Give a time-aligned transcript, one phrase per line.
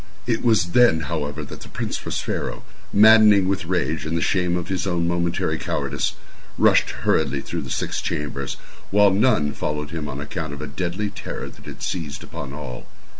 [0.25, 4.67] It was then, however, that the Prince Prospero, maddening with rage and the shame of
[4.67, 6.15] his own momentary cowardice,
[6.57, 8.57] rushed hurriedly through the six chambers,
[8.89, 12.87] while none followed him on account of a deadly terror that had seized upon all.